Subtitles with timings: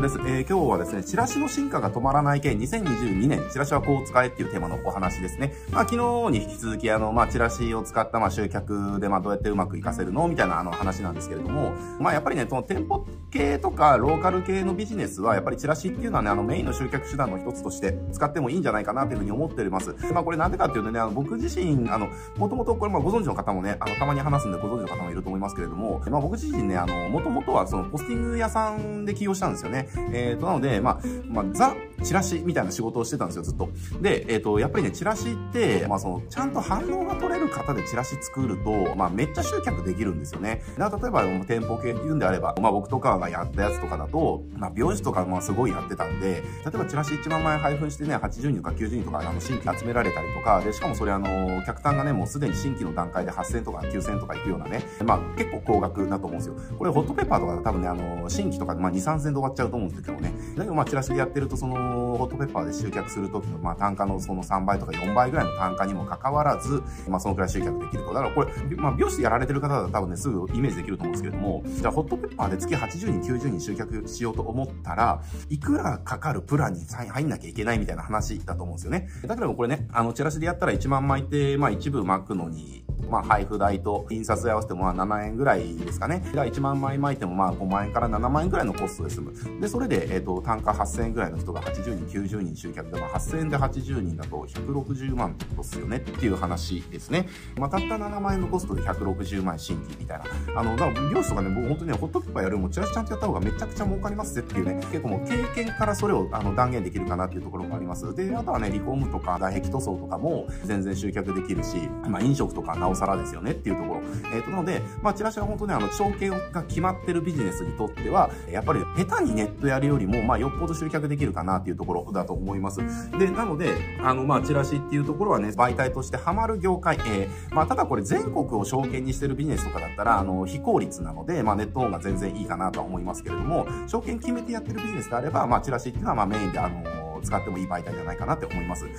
[0.00, 0.18] です。
[0.20, 5.52] えー、今日はですね、チラシの進化が止まらない件2022年、チラシはこう使えっていうテーマのお話ですね。
[5.70, 10.26] まあ昨日に引き続きあの、まあチラシを使ったまあ集客でまあどうやってうまく活かせるの？
[10.26, 19.94] みたいなあの話なんですけれども、まあやっぱりね、その店舗系とかローカル系のビジネスはやっぱりチラシっていうのはね、あのメインの集客手段の一つとして使ってもいいんじゃないかなというふうに思っております。
[20.14, 22.08] まあこれなんでかっていうとね、あの僕自身、あの、
[22.38, 29.89] もともとこれまあご存知の方もね、あの、たまに話すんでご存知の方もいると思いますけれども、まあ僕自身ね、あの、もともとはそのポスティング屋さんで起業したんですよね。
[30.12, 33.68] えっ、ー、と、なので、まあ、まあ、ザ、チラシみたいな仕事をしてたんですよ、ずっと。
[34.00, 40.62] で、えっ、ー、と、やっぱりね、チラシって、まあ、その、ちゃんと反応が取れる方でチラシ作ると、まあ、めっちゃ集客できるんですよね。
[40.78, 56.54] だ例えば、店舗系って言うんであれば、まあ、僕とかがやったやつとかだと、まあ、美容師とか、まあ、すごいやってたんで、例えばチラシ1万枚配布してね、80人とか90人とか、あの、新規集められたりとか、で、しかもそれあの、客単がね、もうすでに新規の段階で8000とか9000とかいくようなね、まあ、結構高額だと思うんですよ。
[56.78, 60.32] これ、ホットペッパーとか多分ね、あの、新規とか、まあ、2、3000で終わっちゃうと思うんですけどね。
[60.56, 68.14] だけど、まあ、チラシでやってると、その、ホットペッパーで集客するときの、まあ、単価のその3倍とか4倍ぐらいの単価にもかかわらず、まあ、そのくらい集客できると。
[68.14, 79.08] だからこれ、まあ、美容師やられてる方だと多分ね、すぐイメージできると思うんですけれども、じゃあ、ホットペッパーで月80人、90人集客しようと思ったら、いくらかかるプランに入んなきゃいけないみたいな話だと思うんですよね。
[79.26, 86.22] だけどこれね、あの、チラシでやったら1万枚って、まあ、一部巻くのに、まあ、配布代と印刷合わせてもまあ7円ぐらいですかね。
[86.32, 89.60] じゃあ1万枚巻いてもまあ5万円から7万円ぐらいのコストで済む。
[89.60, 97.28] で、それで、えっ、ー、と、単価8000円ぐらいの人が80人、90人集客で、まあ、8000円で80人だと160万ってことっすよねっていう話ですね。
[97.56, 100.60] まあ、たった7万円のコストで160万円新規みたいな。
[100.60, 108.14] あの、だから美容師とかね、僕本当にね、ホットペッパーやるよりもチラシちゃんとやった方がめちゃくちゃ儲かりますぜっていうね、結構もう経験からそれをあの断言できるかなっていうところもあります。
[108.14, 111.76] で、あとはね、リフォームとか外壁塗装とかも全然集客できるし、
[112.08, 114.02] まあ飲食とかなおさらですよねっていうところ。
[114.32, 122.80] えっ、ー、と、なので、まあ、チラシは本当ね、あの、証券が決まってるビジネスにとっては、やっぱり下手にネットやるよりも、まあ、よっぽど集客できるかなっていうところだと思います。
[123.18, 138.86] で、なので、あの、まあ、チラシっていうところはね、媒体としてハマる業界、えー、まあ、ただこれ全国を証券にしてるビジネスとかだったら、あの、非効率なので、まあ、ネットオンが全然いいかなとは思いますけれども、証券決めてやってるビジネスであれば、まあ、チラシっていうのは、まあ、メインで、あの、使ってもいい媒体じゃないかなって思います。
[138.86, 138.92] で、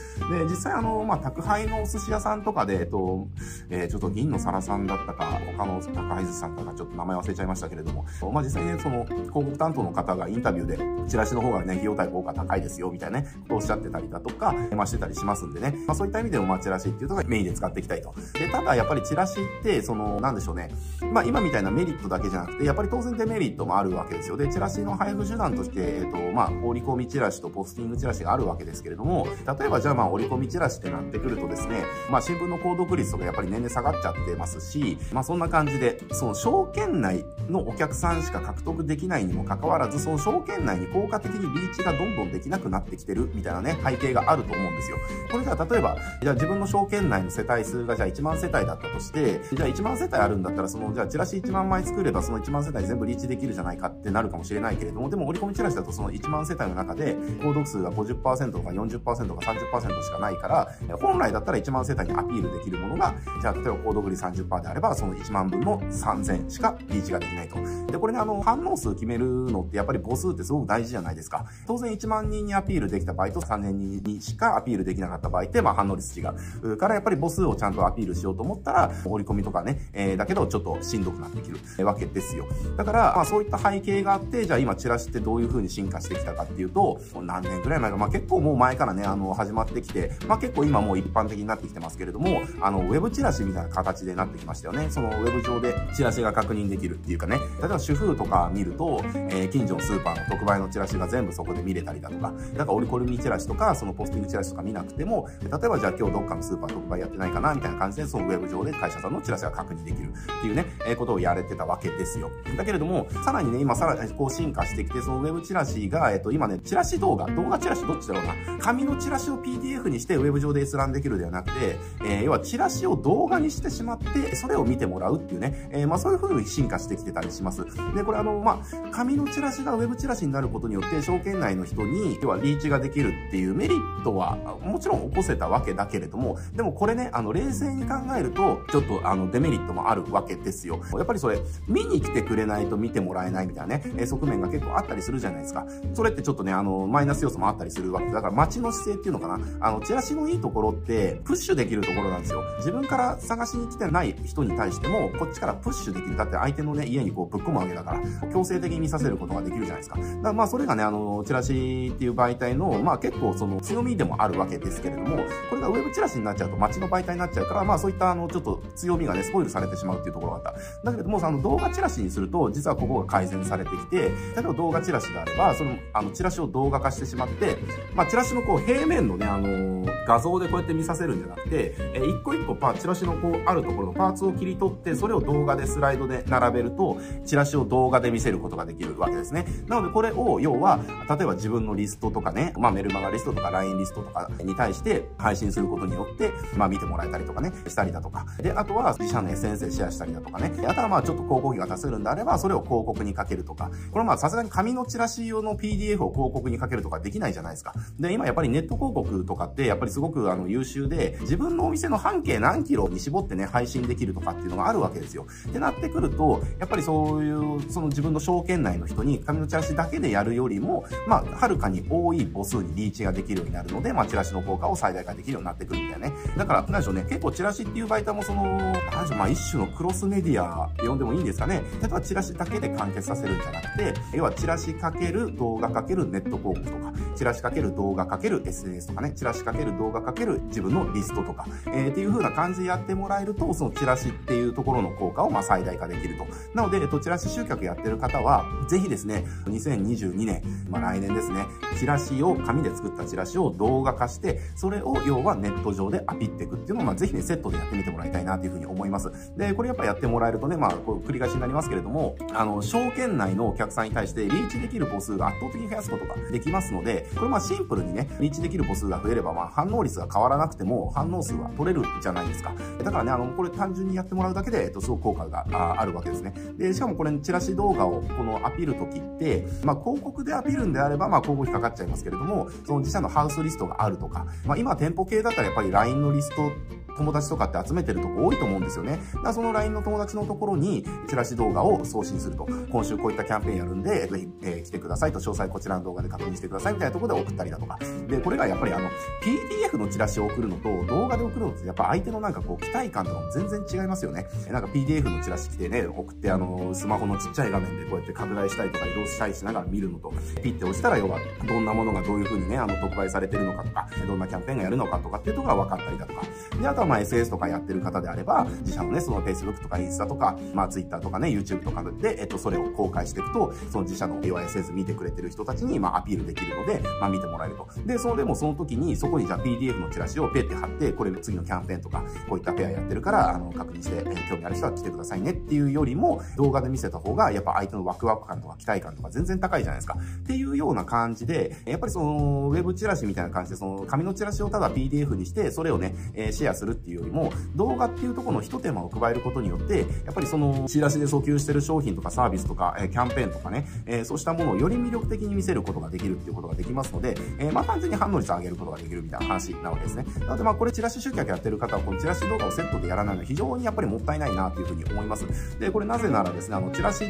[0.45, 3.27] 実際あの、まあ、宅配のお寿司屋さんとかで、えっと、
[3.69, 18.13] えー、ちょっと銀の皿さんだったか、他の宅配寿司さんとかちょっと名前忘れちゃいましたけれども、まあ、実際ね、その、広告担当の方がインタビューで、チラシの方がね、費用対効果高いですよ、みたいなね、おっしゃってたりだとか、まあ、してたりしますんでね、まあ、そういった意味でも、まあ、チラシっていうのがメインで使っていきたいと。
[18.33, 20.69] で、ただ、やっぱりチラシって、その、なんでしょうね、
[21.11, 24.37] まあ、今みたいなメリットだけじゃなくて、やっぱり当然デメリットもあるわけですよ。
[24.37, 29.27] で、チラシの配布手段として、えっと、まあ、放り込みチラシとポスティングチラシがあるわけですけれども、
[29.59, 44.97] 例えばじゃあまあ折り込みチラシってなってくるとですね、まあ新聞の購読率とかやっぱり年々下がっちゃってますし、まあそんな感じで、その証券内のお客さんしか獲得できないにもかかわらず、その証券内に効果的にリーチがどんどんできなくなってきてるみたいなね、背景があると思うんですよ。
[45.31, 67.57] これじゃあ例えば、じゃあ自分の証券内の世帯数がじゃあ1万世帯だったとして、じゃあ1万世帯あるんだったら、そのじゃあチラシ1万枚作ればその1万世帯全部リーチできるじゃないかってなるかもしれないけれども、でも折り込みチラシだとその1万世帯の中で、購読数が50%とか40%とか30%しかないから、本来だったら1万世帯にアピールできるものが、じゃあ例えば購読率30%であれば、その1万分の3000しかリーチができないと。
[67.91, 71.45] で、これね、あの、反応数決めるのってやっぱり母数ってすごく大事じゃないですか。
[71.67, 76.23] 当然1万人にアピールできた場合と3000人にしかアピールできなかった場合って、まあ反応率違
[76.61, 76.77] う。
[76.77, 82.45] からやっぱり母数をちゃんとアピールしようと思ったら、折り込みとかね、えー、だけどちょっとしんどくなってきるわけですよ。
[82.77, 94.87] だから、まあそういった背景があって、じゃあ今チラシってどういう風に進化してきたかっていうと、何年くらい前まあ結構もう前からね、あの、始まってきて、まあ結構今もう一般的になってきてますけれども、あの、ウェブチラシみたいな形でなってきましたよね。
[94.89, 112.31] そのウェブ上でチラシが確認できるっていうかね、例えば主婦とか見ると、えー、近所のスーパーの特売のチラシが全部そこで見れたりだとか、だから折り込みチラシとか、そのポスティングチラシとか見なくても、例えばじゃあ今日どっかのスーパー特売やってないかな、みたいな感じで、そのウェブ上で会社さんのチラシが確認できるっていうね、えー、ことをやれてたわけですよ。
[112.57, 127.65] だけれども、さらにね、今さらにこう進化してきて、そのウェブチラシが、えっ、ー、と、今ね、チラシ動画、動画チラシシどっちだろうな、紙のチラシを PDF にしてウェブ上で閲覧できるではなくて、えー、要はチラシを動画にしてしまって、それを見てもらうっていうね、えー、まあそういう風に進化してきてたりします。
[127.95, 140.81] で、これあの、まあ、紙のチラシがウェブチラシになることによって、証券内の人に、要はリーチができるっていうメリットは、もちろん起こせたわけだけれども、でもこれね、あの、冷静に考えると、ちょっとあの、デメリットもあるわけですよ。
[140.93, 145.65] やっぱりそれ、見に来てくれないと見てもらえないみたいなね、えー、側面が結構あったりするじゃないですか。
[145.93, 148.11] それってちょっとね、あの、マイナス要素もあったりするわけ。
[148.11, 149.39] だから街の姿勢っていうのかな。
[149.59, 152.43] あの、チラシのいいところって、プッシュできるところなんですよ。
[152.57, 156.15] 自分から探しに来てない人に対しても、こっちからプッシュできる。
[156.15, 159.97] だって相手のね、家にこうぶっ込むわけだから、強制的に見させることができるじゃないですか。
[159.97, 165.17] だからまあそれがね、あの、チラシっていう媒体の、まあ結構その強みでもあるわけですけれども、
[165.49, 170.91] これがウェブチラシになっちゃうと街の媒体になっちゃうから、まあそういったあの、ちょっと強みがね、スポイルされてしまうっていうところがあった。
[170.91, 174.09] だけども、あの動画チラシにすると、実はここが改善されてきて、例
[174.39, 177.57] えば動画チラシであれば、その、あの、チラシを動画化してしまって、
[177.93, 189.45] まあチラシのこう平面のね、あのー、画像でこうやって見させるんじゃなくて、えー、一個一個パチラシのこう、あるところのパーツを切り取って、それを動画でスライドで並べると、チラシを動画で見せることができるわけですね。
[189.67, 198.25] なのでこれを、要は、例えば自分のリストとかね、まあメルマガリストとか LINE リストとかに対して配信することによって、まあ見てもらえたりとかね、したりだとか。
[198.41, 200.51] で、あとは自社の SNS でシェアしたりだとかね。
[200.67, 203.69] あとはまあちょっと広告費が出せるんであれば、それを広告にかけるとか。
[203.91, 207.73] これまあさすがに紙のチラシ用の PDF を広告にかけるとかできないじゃないですか。
[207.99, 215.27] で、今やっぱりネット広告とかって、やっぱりすごくあの優秀で、自分のお店の半径何キロに絞ってね、配信できるとかっていうのがあるわけですよ。
[215.49, 226.13] ってなってくると、やっぱりそういう、その自分の証券内の人に紙のチラシだけでやるよりも、まあ、はるかに多い母数にリーチができるようになるので、まあ、チラシの効果を最大化できるようになってくるみたいなね。
[226.37, 231.61] だから、なんでしょうね、結構チラシっていう媒体もその、なんでしょう、まあ、一種のクロスメディアって呼んでもいいんですかね。
[231.81, 246.25] 例えばチラシだけで完結させるんじゃなくて、要はチラシかける動画かけるネット広告とか、チラシかける動画かける SNS とかね、チラシかける動画かける自分のリストとか、えー、っていう風な感じでやってもらえると、そのチラシっていうところの効果をまあ最大化できると。
[246.55, 251.45] なので、えっと、チラシ集客やってる方は、ぜひですね、2022年、まあ来年ですね、
[251.77, 259.11] チラシを、紙で作ったチラシを動画化して、それを要はネット上でアピっていくっていうのを、まあぜひね、セットでやってみてもらいたいなというふうに思います。
[259.37, 272.53] で、これやっぱやってもらえるとね、まあ、こう繰り返しになりますけれども、あの、証券内のお客さんに対してリーチできる母数が圧倒的に増やすことができますので、これまあシンプルにね、リーチできる母数が増えれば、まあ反応率が変わらなくても反応数は取れるじゃないですか。
[272.83, 275.45] だからね、あの、これ単純にやってもらうだけで、えっと、すごく効果が
[275.79, 276.33] あるわけですね。
[276.57, 286.51] で、しかもこれ、チラシ動画をこのアピールときって、まあ広告でアピールんであれば、まあ広告費かかっちゃいますけれども、その自社のハウスリストがあるとか、まあ今店舗系だったらやっぱり LINE のリスト
[286.97, 288.99] 友達とかって集めてるとこ多いと思うんですよね。
[289.13, 292.47] だからその LINE の友達のところにチラシ動画を送信すると。
[292.69, 297.77] 今週こういったキャンペーンやるんで、ぜひ、えー、来てくださいと、詳細こちらの動画で確認してくださいみたいなところで送ったりだとか。
[298.07, 298.89] で、これがやっぱりあの、
[299.21, 304.27] PDF のチラシを送るのと動画で送るのってやっぱ相手のなんかこう期待感とかも全然違いますよね。
[304.49, 316.21] なんか PDF のチラシ来てね、送ってあの、スマホのちっちゃい画面でこうやって拡大したりとか移動したりしながら見るのと、ピッて押したら要はどんなものがどういう風にね、あの、特売されてるのかとか、どんなキャンペーンがやるのかとかっていうところが分かったりだとか。
[316.61, 327.67] で、あとはまあ SS とかやってる方であれば、自社のね、その Facebook とかインスタとか、まあ Twitter とかね、YouTube とかで、えっと、それを公開していくと、その自社の AYSS 見てくれてる人たちに、まあアピールできるので、まあ見てもらえると。
[327.85, 339.97] で、それでもその時に、そこにじゃあ PDF のチラシをペって貼って、これ次のキャンペーンとか、こういったペアやってるから、あの、確認して、えー、興味ある人は来てくださいねっていうよりも、動画で見せた方が、やっぱ相手のワクワク感とか期待感とか全然高いじゃないですか。
[340.23, 360.05] っていうような感じで、やっぱりその、ウェブチラシみたいな感じで、その、紙のチラシをただ PDF にして、それをね、えー、シェアするっていうよりも、動画っていうところの一手間を加えることによって、やっぱりその、チラシで訴求してる商品とかサービスとか、え、キャンペーンとかね、えー、そうしたものをより魅力的に見せることができるっていうことができますので、えー、まあ単純に反応率を上げることができるみたいな話なわけですね。
[360.21, 365.25] なのでまあこれチラシ集客やってる方は、このチラシ動画をセットでやらないのは非常にやっぱりもったいないなというふうに思います。
[365.59, 367.05] で、これなぜならですね、あの、チラシ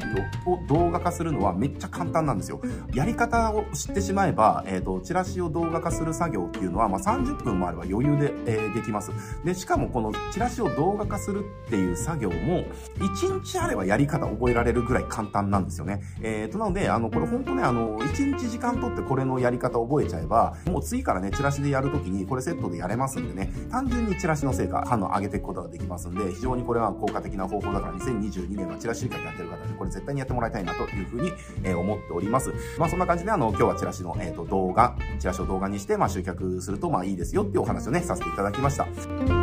[0.45, 2.61] を動画化するのはめっちゃ簡単なんですよ。
[2.93, 9.11] やり方を知ってしまえば、えっ、ー、と、チラシを動画化する作業っていうのは、まあ30分もあれば余裕で、えー、できます。
[9.43, 12.63] で、でしかもこのチラシを動画化するっていう作業も、
[12.99, 16.01] 1日あればやり方覚えられるぐらい簡単なんですよね。
[16.21, 32.53] えっ、ー、と、なので、あの、これ本当ね、あの、1日時間とってこれのやり方覚えちゃえば、もう次からね、チラシでやるときにこれセットでやれますんでね、単純にチラシの成果、反応上げていくことができますんで、非常にこれは効果的な方法だから2022年はチラシ集客やってる方で、これ絶対にやってもらいたいなというふうに、えー、思っております。
[32.79, 39.40] まあそんな感じであの、今日はチラシの、えっ、ー、と、動画、チラシを動画にして、まあ集客するとまあいいですよっていうお話をね、させていただきました。